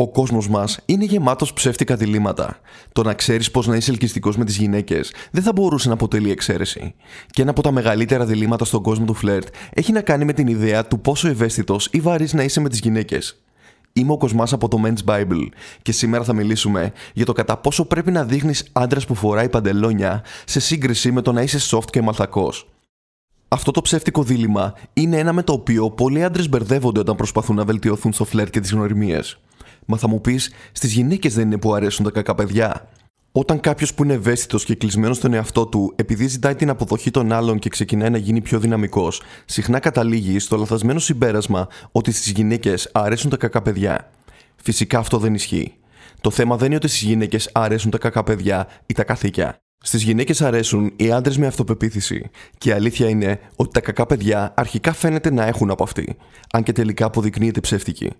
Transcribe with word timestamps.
Ο 0.00 0.08
κόσμος 0.10 0.48
μας 0.48 0.78
είναι 0.84 1.04
γεμάτος 1.04 1.52
ψεύτικα 1.52 1.96
διλήμματα. 1.96 2.60
Το 2.92 3.02
να 3.02 3.14
ξέρεις 3.14 3.50
πώς 3.50 3.66
να 3.66 3.76
είσαι 3.76 3.90
ελκυστικός 3.90 4.36
με 4.36 4.44
τις 4.44 4.56
γυναίκες 4.56 5.12
δεν 5.30 5.42
θα 5.42 5.52
μπορούσε 5.52 5.88
να 5.88 5.94
αποτελεί 5.94 6.30
εξαίρεση. 6.30 6.94
Και 7.30 7.42
ένα 7.42 7.50
από 7.50 7.62
τα 7.62 7.70
μεγαλύτερα 7.70 8.24
διλήμματα 8.24 8.64
στον 8.64 8.82
κόσμο 8.82 9.04
του 9.04 9.14
φλερτ 9.14 9.48
έχει 9.72 9.92
να 9.92 10.00
κάνει 10.00 10.24
με 10.24 10.32
την 10.32 10.46
ιδέα 10.46 10.86
του 10.86 11.00
πόσο 11.00 11.28
ευαίσθητος 11.28 11.88
ή 11.92 12.00
βαρύς 12.00 12.32
να 12.32 12.42
είσαι 12.42 12.60
με 12.60 12.68
τις 12.68 12.80
γυναίκες. 12.80 13.42
Είμαι 13.92 14.12
ο 14.12 14.16
Κοσμάς 14.16 14.52
από 14.52 14.68
το 14.68 14.78
Men's 14.84 15.04
Bible 15.10 15.46
και 15.82 15.92
σήμερα 15.92 16.24
θα 16.24 16.32
μιλήσουμε 16.32 16.92
για 17.14 17.24
το 17.24 17.32
κατά 17.32 17.56
πόσο 17.56 17.84
πρέπει 17.84 18.10
να 18.10 18.24
δείχνεις 18.24 18.68
άντρας 18.72 19.06
που 19.06 19.14
φοράει 19.14 19.48
παντελόνια 19.48 20.24
σε 20.44 20.60
σύγκριση 20.60 21.12
με 21.12 21.22
το 21.22 21.32
να 21.32 21.42
είσαι 21.42 21.76
soft 21.76 21.90
και 21.90 22.02
μαλθακός. 22.02 22.68
Αυτό 23.48 23.70
το 23.70 23.80
ψεύτικο 23.80 24.22
δίλημα 24.22 24.74
είναι 24.92 25.18
ένα 25.18 25.32
με 25.32 25.42
το 25.42 25.52
οποίο 25.52 25.90
πολλοί 25.90 26.24
άντρες 26.24 26.48
μπερδεύονται 26.48 27.00
όταν 27.00 27.16
προσπαθούν 27.16 27.56
να 27.56 27.64
βελτιωθούν 27.64 28.12
στο 28.12 28.24
φλερτ 28.24 28.50
και 28.50 28.60
τις 28.60 28.72
γνωριμίες. 28.72 29.38
Μα 29.86 29.96
θα 29.96 30.08
μου 30.08 30.20
πεις, 30.20 30.52
στις 30.72 30.92
γυναίκες 30.92 31.34
δεν 31.34 31.46
είναι 31.46 31.58
που 31.58 31.74
αρέσουν 31.74 32.04
τα 32.04 32.10
κακά 32.10 32.34
παιδιά. 32.34 32.88
Όταν 33.32 33.60
κάποιος 33.60 33.94
που 33.94 34.04
είναι 34.04 34.12
ευαίσθητος 34.12 34.64
και 34.64 34.74
κλεισμένος 34.74 35.16
στον 35.16 35.32
εαυτό 35.32 35.66
του, 35.66 35.92
επειδή 35.96 36.26
ζητάει 36.26 36.54
την 36.54 36.70
αποδοχή 36.70 37.10
των 37.10 37.32
άλλων 37.32 37.58
και 37.58 37.68
ξεκινάει 37.68 38.10
να 38.10 38.18
γίνει 38.18 38.40
πιο 38.40 38.58
δυναμικός, 38.58 39.22
συχνά 39.44 39.78
καταλήγει 39.78 40.38
στο 40.38 40.56
λαθασμένο 40.56 40.98
συμπέρασμα 40.98 41.68
ότι 41.92 42.12
στις 42.12 42.30
γυναίκες 42.30 42.90
αρέσουν 42.92 43.30
τα 43.30 43.36
κακά 43.36 43.62
παιδιά. 43.62 44.10
Φυσικά 44.56 44.98
αυτό 44.98 45.18
δεν 45.18 45.34
ισχύει. 45.34 45.74
Το 46.20 46.30
θέμα 46.30 46.56
δεν 46.56 46.66
είναι 46.66 46.76
ότι 46.76 46.88
στις 46.88 47.02
γυναίκες 47.02 47.50
αρέσουν 47.52 47.90
τα 47.90 47.98
κακά 47.98 48.22
παιδιά 48.22 48.68
ή 48.86 48.94
τα 48.94 49.04
καθήκια. 49.04 49.58
Στις 49.80 50.02
γυναίκες 50.02 50.42
αρέσουν 50.42 50.92
οι 50.96 51.12
άντρες 51.12 51.38
με 51.38 51.46
αυτοπεποίθηση. 51.46 52.30
Και 52.58 52.68
η 52.68 52.72
αλήθεια 52.72 53.08
είναι 53.08 53.40
ότι 53.56 53.70
τα 53.72 53.80
κακά 53.80 54.06
παιδιά 54.06 54.54
αρχικά 54.56 54.92
φαίνεται 54.92 55.30
να 55.32 55.46
έχουν 55.46 55.70
από 55.70 55.82
αυτή, 55.82 56.16
αν 56.52 56.62
και 56.62 56.72
τελικά 56.72 57.06
αποδεικνύεται 57.06 57.60
ψεύτικη. 57.60 58.10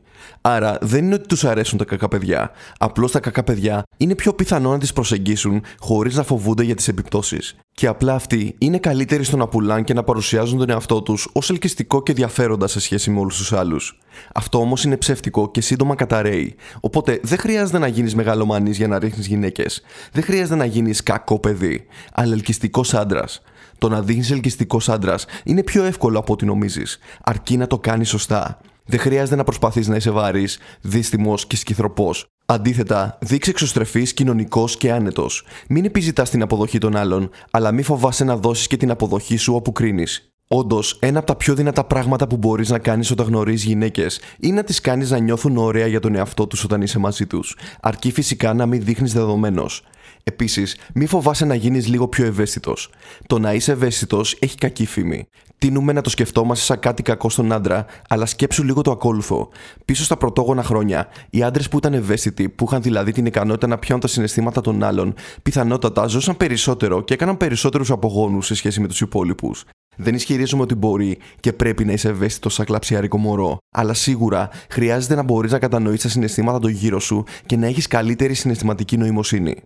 Άρα 0.40 0.78
δεν 0.80 1.04
είναι 1.04 1.14
ότι 1.14 1.26
τους 1.26 1.44
αρέσουν 1.44 1.78
τα 1.78 1.84
κακά 1.84 2.08
παιδιά. 2.08 2.50
Απλώς 2.78 3.12
τα 3.12 3.20
κακά 3.20 3.42
παιδιά 3.44 3.82
είναι 3.96 4.14
πιο 4.14 4.32
πιθανό 4.34 4.70
να 4.70 4.78
τις 4.78 4.92
προσεγγίσουν 4.92 5.62
χωρίς 5.78 6.14
να 6.14 6.22
φοβούνται 6.22 6.62
για 6.62 6.74
τις 6.74 6.88
επιπτώσεις. 6.88 7.56
Και 7.78 7.86
απλά 7.86 8.14
αυτοί 8.14 8.54
είναι 8.58 8.78
καλύτεροι 8.78 9.24
στο 9.24 9.36
να 9.36 9.48
πουλάνε 9.48 9.82
και 9.82 9.94
να 9.94 10.04
παρουσιάζουν 10.04 10.58
τον 10.58 10.70
εαυτό 10.70 11.02
τους 11.02 11.28
ως 11.32 11.50
ελκυστικό 11.50 12.02
και 12.02 12.10
ενδιαφέροντα 12.10 12.66
σε 12.66 12.80
σχέση 12.80 13.10
με 13.10 13.20
όλους 13.20 13.36
τους 13.36 13.52
άλλους. 13.52 13.98
Αυτό 14.34 14.58
όμως 14.58 14.84
είναι 14.84 14.96
ψεύτικο 14.96 15.50
και 15.50 15.60
σύντομα 15.60 15.94
καταραίει. 15.94 16.54
Οπότε 16.80 17.20
δεν 17.22 17.38
χρειάζεται 17.38 17.78
να 17.78 17.86
γίνεις 17.86 18.14
μεγαλομανής 18.14 18.76
για 18.76 18.88
να 18.88 18.98
ρίχνεις 18.98 19.26
γυναίκες. 19.26 19.82
Δεν 20.12 20.22
χρειάζεται 20.22 20.54
να 20.54 20.64
γίνεις 20.64 21.02
κακό 21.02 21.38
παιδί, 21.38 21.86
αλλά 22.12 22.32
ελκυστικός 22.32 22.94
άντρας. 22.94 23.42
Το 23.78 23.88
να 23.88 24.02
δείχνει 24.02 24.26
ελκυστικός 24.30 24.88
άντρας 24.88 25.26
είναι 25.44 25.62
πιο 25.62 25.84
εύκολο 25.84 26.18
από 26.18 26.32
ό,τι 26.32 26.44
νομίζεις, 26.44 26.98
αρκεί 27.24 27.56
να 27.56 27.66
το 27.66 27.78
κάνεις 27.78 28.08
σωστά. 28.08 28.60
Δεν 28.84 28.98
χρειάζεται 28.98 29.36
να 29.36 29.44
προσπαθείς 29.44 29.88
να 29.88 29.96
είσαι 29.96 30.10
βαρύς, 30.10 30.58
δύστιμος 30.80 31.46
και 31.46 31.56
σκυθροπός. 31.56 32.26
Αντίθετα, 32.50 33.18
δείξε 33.20 33.50
εξωστρεφής, 33.50 34.12
κοινωνικός 34.12 34.76
και 34.76 34.92
άνετος. 34.92 35.44
Μην 35.68 35.84
επιζητάς 35.84 36.30
την 36.30 36.42
αποδοχή 36.42 36.78
των 36.78 36.96
άλλων, 36.96 37.30
αλλά 37.50 37.72
μη 37.72 37.82
φοβάσαι 37.82 38.24
να 38.24 38.36
δώσεις 38.36 38.66
και 38.66 38.76
την 38.76 38.90
αποδοχή 38.90 39.36
σου 39.36 39.54
όπου 39.54 39.72
κρίνεις. 39.72 40.32
Όντως, 40.48 40.98
ένα 41.00 41.18
από 41.18 41.26
τα 41.26 41.36
πιο 41.36 41.54
δυνατά 41.54 41.84
πράγματα 41.84 42.26
που 42.26 42.36
μπορείς 42.36 42.68
να 42.68 42.78
κάνεις 42.78 43.10
όταν 43.10 43.26
γνωρίζεις 43.26 43.64
γυναίκες 43.64 44.20
είναι 44.40 44.54
να 44.54 44.64
τις 44.64 44.80
κάνεις 44.80 45.10
να 45.10 45.18
νιώθουν 45.18 45.56
ωραία 45.56 45.86
για 45.86 46.00
τον 46.00 46.14
εαυτό 46.14 46.46
τους 46.46 46.64
όταν 46.64 46.82
είσαι 46.82 46.98
μαζί 46.98 47.26
τους. 47.26 47.56
Αρκεί 47.80 48.12
φυσικά 48.12 48.54
να 48.54 48.66
μην 48.66 48.84
δείχνεις 48.84 49.12
δεδομένος. 49.12 49.82
Επίσης, 50.28 50.76
μη 50.94 51.06
φοβάσαι 51.06 51.44
να 51.44 51.54
γίνεις 51.54 51.86
λίγο 51.88 52.08
πιο 52.08 52.26
ευαίσθητος. 52.26 52.90
Το 53.26 53.38
να 53.38 53.52
είσαι 53.52 53.72
ευαίσθητος 53.72 54.36
έχει 54.40 54.56
κακή 54.56 54.86
φήμη. 54.86 55.28
Τίνουμε 55.58 55.92
να 55.92 56.00
το 56.00 56.10
σκεφτόμαστε 56.10 56.64
σαν 56.64 56.78
κάτι 56.78 57.02
κακό 57.02 57.30
στον 57.30 57.52
άντρα, 57.52 57.86
αλλά 58.08 58.26
σκέψου 58.26 58.64
λίγο 58.64 58.82
το 58.82 58.90
ακόλουθο. 58.90 59.48
Πίσω 59.84 60.04
στα 60.04 60.16
πρωτόγωνα 60.16 60.62
χρόνια, 60.62 61.08
οι 61.30 61.42
άντρες 61.42 61.68
που 61.68 61.76
ήταν 61.76 61.94
ευαίσθητοι, 61.94 62.48
που 62.48 62.64
είχαν 62.68 62.82
δηλαδή 62.82 63.12
την 63.12 63.26
ικανότητα 63.26 63.66
να 63.66 63.78
πιάνουν 63.78 64.02
τα 64.02 64.08
συναισθήματα 64.08 64.60
των 64.60 64.82
άλλων, 64.82 65.14
πιθανότατα 65.42 66.06
ζούσαν 66.06 66.36
περισσότερο 66.36 67.02
και 67.02 67.14
έκαναν 67.14 67.36
περισσότερους 67.36 67.90
απογόνους 67.90 68.46
σε 68.46 68.54
σχέση 68.54 68.80
με 68.80 68.88
τους 68.88 69.00
υπόλοιπους. 69.00 69.64
Δεν 70.00 70.14
ισχυρίζομαι 70.14 70.62
ότι 70.62 70.74
μπορεί 70.74 71.18
και 71.40 71.52
πρέπει 71.52 71.84
να 71.84 71.92
είσαι 71.92 72.08
ευαίσθητος 72.08 72.54
σαν 72.54 72.66
κλαψιάρικο 72.66 73.18
μωρό, 73.18 73.58
αλλά 73.74 73.94
σίγουρα 73.94 74.50
χρειάζεται 74.70 75.14
να 75.14 75.22
μπορείς 75.22 75.52
να 75.52 75.58
κατανοήσει 75.58 76.02
τα 76.02 76.08
συναισθήματα 76.08 76.58
των 76.58 76.70
γύρω 76.70 77.00
σου 77.00 77.24
και 77.46 77.56
να 77.56 77.66
έχεις 77.66 77.86
καλύτερη 77.86 78.34
συναισθηματική 78.34 78.96
νοημοσύνη. 78.96 79.56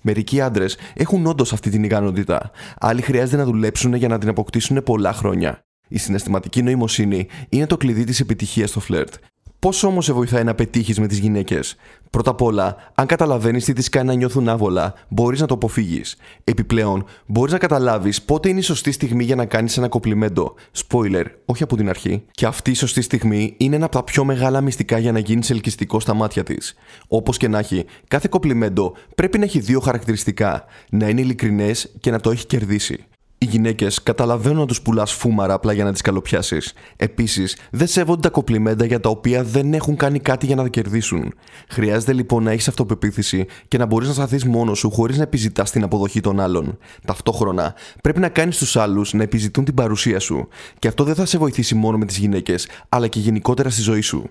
Μερικοί 0.00 0.40
άντρες 0.40 0.76
έχουν 0.94 1.26
όντως 1.26 1.52
αυτή 1.52 1.70
την 1.70 1.84
ικανότητα. 1.84 2.50
Άλλοι 2.78 3.02
χρειάζεται 3.02 3.36
να 3.36 3.44
δουλέψουν 3.44 3.94
για 3.94 4.08
να 4.08 4.18
την 4.18 4.28
αποκτήσουν 4.28 4.82
πολλά 4.82 5.12
χρόνια. 5.12 5.60
Η 5.88 5.98
συναισθηματική 5.98 6.62
νοημοσύνη 6.62 7.26
είναι 7.48 7.66
το 7.66 7.76
κλειδί 7.76 8.04
της 8.04 8.20
επιτυχίας 8.20 8.70
στο 8.70 8.80
φλερτ 8.80 9.14
Πώς 9.60 9.82
όμως 9.82 10.04
σε 10.04 10.12
βοηθάει 10.12 10.44
να 10.44 10.54
πετύχεις 10.54 11.00
με 11.00 11.06
τις 11.06 11.18
γυναίκες; 11.18 11.76
Πρώτα 12.10 12.30
απ' 12.30 12.42
όλα, 12.42 12.76
αν 12.94 13.06
καταλαβαίνεις 13.06 13.64
τι 13.64 13.72
τι 13.72 13.90
κάνει 13.90 14.06
να 14.06 14.14
νιώθουν 14.14 14.48
άβολα, 14.48 14.94
μπορείς 15.08 15.40
να 15.40 15.46
το 15.46 15.54
αποφύγεις. 15.54 16.16
Επιπλέον, 16.44 17.04
μπορείς 17.26 17.52
να 17.52 17.58
καταλάβεις 17.58 18.22
πότε 18.22 18.48
είναι 18.48 18.58
η 18.58 18.62
σωστή 18.62 18.92
στιγμή 18.92 19.24
για 19.24 19.36
να 19.36 19.44
κάνεις 19.44 19.76
ένα 19.76 19.88
κοπλιμέντο. 19.88 20.54
Spoiler, 20.86 21.24
όχι 21.44 21.62
από 21.62 21.76
την 21.76 21.88
αρχή. 21.88 22.22
Και 22.30 22.46
αυτή 22.46 22.70
η 22.70 22.74
σωστή 22.74 23.02
στιγμή 23.02 23.54
είναι 23.56 23.76
ένα 23.76 23.84
από 23.84 23.94
τα 23.94 24.04
πιο 24.04 24.24
μεγάλα 24.24 24.60
μυστικά 24.60 24.98
για 24.98 25.12
να 25.12 25.18
γίνεις 25.18 25.50
ελκυστικό 25.50 26.00
στα 26.00 26.14
μάτια 26.14 26.42
της. 26.42 26.74
Όπως 27.08 27.36
και 27.36 27.48
να 27.48 27.58
έχει, 27.58 27.84
κάθε 28.08 28.28
κοπλιμέντο 28.30 28.92
πρέπει 29.14 29.38
να 29.38 29.44
έχει 29.44 29.58
δύο 29.58 29.80
χαρακτηριστικά: 29.80 30.64
να 30.90 31.08
είναι 31.08 31.20
ειλικρινές 31.20 31.94
και 32.00 32.10
να 32.10 32.20
το 32.20 32.30
έχει 32.30 32.46
κερδίσει. 32.46 33.04
Οι 33.42 33.46
γυναίκες 33.46 34.02
καταλαβαίνουν 34.02 34.58
να 34.58 34.66
τους 34.66 34.82
πουλάς 34.82 35.12
φούμαρα 35.12 35.54
απλά 35.54 35.72
για 35.72 35.84
να 35.84 35.92
τις 35.92 36.00
καλοπιάσεις. 36.00 36.72
Επίσης, 36.96 37.56
δεν 37.70 37.86
σέβονται 37.86 38.20
τα 38.20 38.28
κοπλιμέντα 38.28 38.84
για 38.84 39.00
τα 39.00 39.08
οποία 39.08 39.44
δεν 39.44 39.74
έχουν 39.74 39.96
κάνει 39.96 40.18
κάτι 40.18 40.46
για 40.46 40.56
να 40.56 40.62
τα 40.62 40.68
κερδίσουν. 40.68 41.34
Χρειάζεται 41.68 42.12
λοιπόν 42.12 42.42
να 42.42 42.50
έχεις 42.50 42.68
αυτοπεποίθηση 42.68 43.46
και 43.68 43.78
να 43.78 43.86
μπορείς 43.86 44.08
να 44.08 44.14
σταθείς 44.14 44.44
μόνος 44.44 44.78
σου 44.78 44.90
χωρίς 44.90 45.16
να 45.16 45.22
επιζητάς 45.22 45.70
την 45.70 45.82
αποδοχή 45.82 46.20
των 46.20 46.40
άλλων. 46.40 46.78
Ταυτόχρονα, 47.06 47.74
πρέπει 48.02 48.20
να 48.20 48.28
κάνεις 48.28 48.58
τους 48.58 48.76
άλλους 48.76 49.12
να 49.12 49.22
επιζητούν 49.22 49.64
την 49.64 49.74
παρουσία 49.74 50.20
σου. 50.20 50.48
Και 50.78 50.88
αυτό 50.88 51.04
δεν 51.04 51.14
θα 51.14 51.24
σε 51.24 51.38
βοηθήσει 51.38 51.74
μόνο 51.74 51.98
με 51.98 52.04
τις 52.04 52.18
γυναίκες, 52.18 52.68
αλλά 52.88 53.08
και 53.08 53.20
γενικότερα 53.20 53.70
στη 53.70 53.82
ζωή 53.82 54.00
σου. 54.00 54.30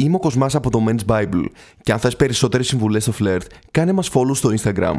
Είμαι 0.00 0.14
ο 0.14 0.18
Κοσμάς 0.18 0.54
από 0.54 0.70
το 0.70 0.84
Men's 0.88 1.12
Bible 1.14 1.44
και 1.82 1.92
αν 1.92 1.98
θες 1.98 2.16
περισσότερες 2.16 2.66
συμβουλές 2.66 3.02
στο 3.02 3.12
φλερτ, 3.12 3.46
κάνε 3.70 3.92
μας 3.92 4.10
follow 4.12 4.34
στο 4.34 4.50
Instagram. 4.58 4.94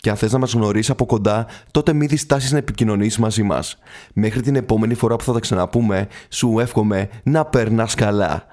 Και 0.00 0.10
αν 0.10 0.16
θες 0.16 0.32
να 0.32 0.38
μας 0.38 0.52
γνωρίσεις 0.52 0.90
από 0.90 1.06
κοντά, 1.06 1.46
τότε 1.70 1.92
μη 1.92 2.06
διστάσεις 2.06 2.52
να 2.52 2.58
επικοινωνήσεις 2.58 3.18
μαζί 3.18 3.42
μας. 3.42 3.78
Μέχρι 4.12 4.40
την 4.40 4.56
επόμενη 4.56 4.94
φορά 4.94 5.16
που 5.16 5.24
θα 5.24 5.32
τα 5.32 5.40
ξαναπούμε, 5.40 6.08
σου 6.28 6.58
εύχομαι 6.58 7.08
να 7.22 7.44
περνάς 7.44 7.94
καλά. 7.94 8.46